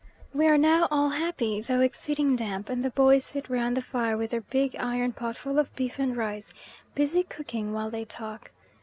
We 0.33 0.47
are 0.47 0.57
now 0.57 0.87
all 0.89 1.09
happy, 1.09 1.61
though 1.61 1.81
exceeding 1.81 2.35
damp, 2.35 2.69
and 2.69 2.83
the 2.83 2.89
boys 2.89 3.23
sit 3.23 3.47
round 3.49 3.77
the 3.77 3.83
fire, 3.83 4.17
with 4.17 4.31
their 4.31 4.41
big 4.41 4.75
iron 4.77 5.13
pot 5.13 5.37
full 5.37 5.59
of 5.59 5.75
beef 5.75 5.99
and 5.99 6.17
rice, 6.17 6.55
busy 6.95 7.21
cooking 7.21 7.71
while 7.71 7.91
they 7.91 8.05
talk. 8.05 8.49